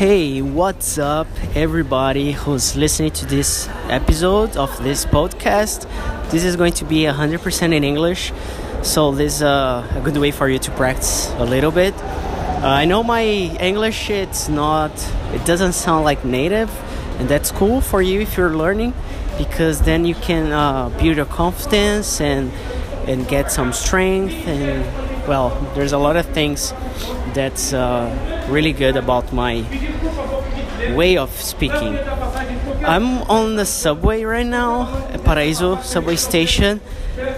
[0.00, 5.86] Hey, what's up, everybody who's listening to this episode of this podcast?
[6.30, 8.32] This is going to be 100% in English,
[8.80, 11.92] so this is uh, a good way for you to practice a little bit.
[12.02, 13.24] Uh, I know my
[13.60, 14.90] English it's not
[15.34, 16.70] it doesn't sound like native,
[17.18, 18.94] and that's cool for you if you're learning
[19.36, 22.50] because then you can uh, build your confidence and
[23.06, 24.82] and get some strength and
[25.28, 26.72] well, there's a lot of things
[27.34, 29.62] that's uh, really good about my
[30.94, 31.98] way of speaking.
[32.84, 34.86] I'm on the subway right now,
[35.24, 36.80] Paraíso subway station,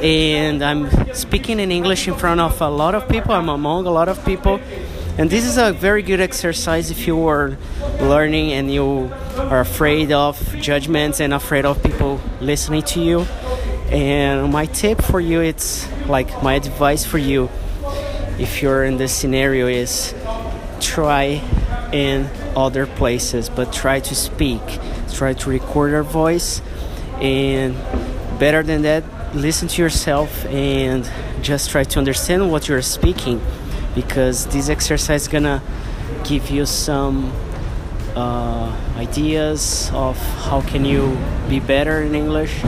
[0.00, 3.32] and I'm speaking in English in front of a lot of people.
[3.32, 4.60] I'm among a lot of people,
[5.18, 7.56] and this is a very good exercise if you are
[8.00, 13.20] learning and you are afraid of judgments and afraid of people listening to you.
[13.90, 17.50] And my tip for you, it's like my advice for you
[18.38, 20.14] if you're in this scenario is
[20.80, 21.40] try
[21.92, 24.62] in other places but try to speak
[25.12, 26.60] try to record your voice
[27.20, 27.74] and
[28.38, 31.08] better than that listen to yourself and
[31.42, 33.40] just try to understand what you're speaking
[33.94, 35.62] because this exercise is gonna
[36.24, 37.32] give you some
[38.14, 41.16] uh, ideas of how can you
[41.48, 42.62] be better in english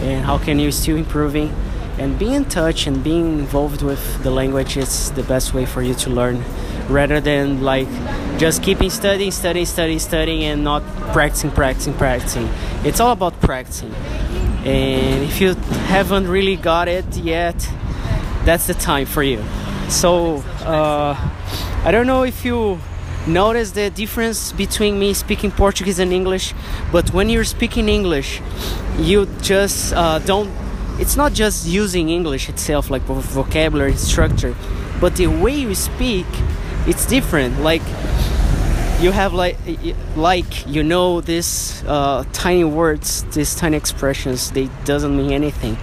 [0.00, 1.52] and how can you still improving
[1.98, 5.82] and being in touch and being involved with the language is the best way for
[5.82, 6.44] you to learn
[6.88, 7.88] rather than like
[8.38, 10.82] just keeping studying studying studying studying and not
[11.12, 12.48] practicing practicing practicing.
[12.84, 13.92] It's all about practicing.
[14.64, 15.54] And if you
[15.88, 17.56] haven't really got it yet
[18.44, 19.42] that's the time for you.
[19.88, 21.16] So uh,
[21.84, 22.78] i don't know if you
[23.26, 26.54] notice the difference between me speaking portuguese and english
[26.90, 28.40] but when you're speaking english
[28.98, 30.50] you just uh, don't
[30.98, 34.54] it's not just using English itself, like vocabulary structure,
[35.00, 36.26] but the way you speak,
[36.86, 37.60] it's different.
[37.60, 37.82] Like
[39.00, 39.56] you have like
[40.16, 44.50] like you know these uh, tiny words, these tiny expressions.
[44.50, 45.78] They doesn't mean anything.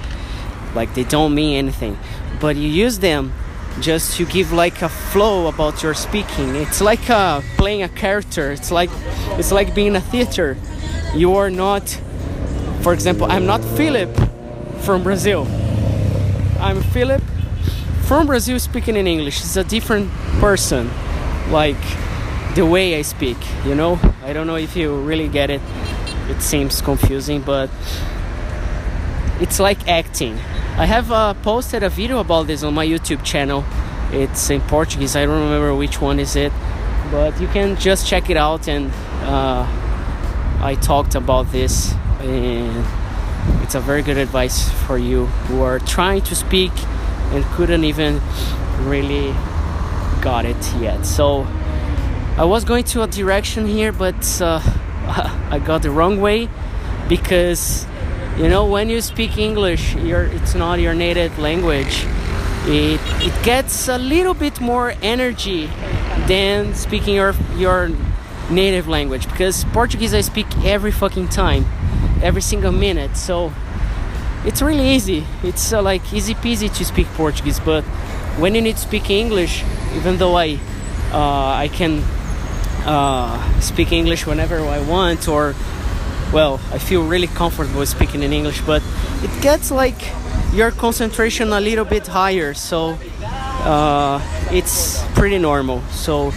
[0.75, 1.97] Like they don't mean anything,
[2.41, 3.31] but you use them
[3.79, 6.55] just to give like a flow about your speaking.
[6.55, 8.51] It's like uh, playing a character.
[8.51, 8.89] It's like
[9.39, 10.57] it's like being a theater.
[11.13, 11.87] You are not,
[12.81, 14.34] for example, I'm not Philip
[14.81, 15.47] from Brazil.
[16.59, 17.21] I'm Philip
[18.05, 19.39] from Brazil speaking in English.
[19.39, 20.91] It's a different person,
[21.49, 21.75] like
[22.55, 23.99] the way I speak, you know?
[24.23, 25.61] I don't know if you really get it.
[26.29, 27.69] It seems confusing, but
[29.39, 30.33] it's like acting.
[30.77, 33.63] I have uh, posted a video about this on my YouTube channel.
[34.11, 35.15] It's in Portuguese.
[35.15, 36.53] I don't remember which one is it,
[37.11, 38.67] but you can just check it out.
[38.67, 38.91] And
[39.23, 39.65] uh,
[40.61, 42.85] I talked about this and
[43.61, 46.72] it's a very good advice for you who are trying to speak
[47.31, 48.22] and couldn't even
[48.81, 49.33] really
[50.22, 51.06] got it yet.
[51.06, 51.47] So
[52.38, 54.59] i was going to a direction here but uh,
[55.51, 56.50] i got the wrong way
[57.07, 57.85] because
[58.38, 62.05] you know when you speak english it's not your native language.
[62.67, 65.67] It, it gets a little bit more energy
[66.28, 67.91] than speaking your your
[68.50, 71.66] native language because portuguese i speak every fucking time
[72.21, 73.17] every single minute.
[73.17, 73.51] So
[74.45, 75.25] it's really easy.
[75.43, 77.83] It's uh, like easy peasy to speak Portuguese, but
[78.37, 79.63] when you need to speak English,
[79.95, 80.59] even though I
[81.11, 82.03] uh, I can
[82.85, 85.55] uh, speak English whenever I want, or
[86.33, 88.83] well, I feel really comfortable speaking in English, but
[89.23, 89.95] it gets like
[90.53, 92.97] your concentration a little bit higher, so
[93.63, 94.21] uh,
[94.51, 95.81] it's pretty normal.
[95.91, 96.33] So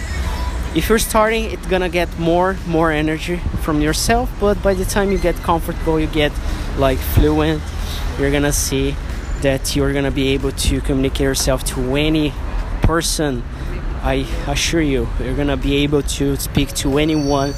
[0.75, 5.11] if you're starting it's gonna get more more energy from yourself but by the time
[5.11, 6.31] you get comfortable you get
[6.77, 7.61] like fluent
[8.19, 8.95] you're gonna see
[9.41, 12.33] that you're gonna be able to communicate yourself to any
[12.81, 13.43] person.
[14.01, 17.49] I assure you you're gonna be able to speak to anyone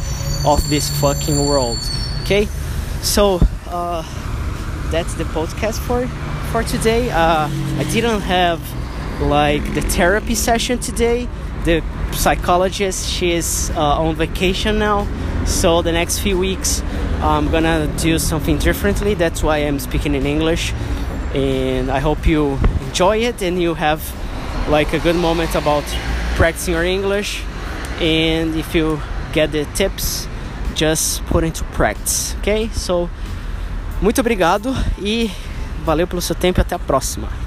[0.45, 1.77] of this fucking world
[2.21, 2.45] okay?
[3.01, 4.01] So uh,
[4.91, 6.07] that's the podcast for
[6.51, 7.09] for today.
[7.11, 7.47] Uh,
[7.77, 8.59] i didn't have
[9.21, 11.27] like the therapy session today
[11.63, 15.07] the psychologist she's uh, on vacation now.
[15.45, 16.83] So the next few weeks
[17.21, 19.13] i'm gonna do something differently.
[19.13, 20.73] That's why i'm speaking in english.
[21.33, 24.01] And i hope you enjoy it and you have
[24.69, 25.83] like a good moment about
[26.35, 27.43] practicing your english.
[27.99, 28.99] And if you
[29.33, 30.27] get the tips
[30.73, 32.69] just put into practice okay?
[32.73, 33.09] So
[34.01, 35.29] muito obrigado e
[35.85, 37.40] valeu pelo seu tempo até a próxima